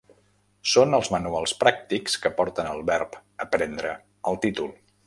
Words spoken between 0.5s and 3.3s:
Són els manuals pràctics que porten el verb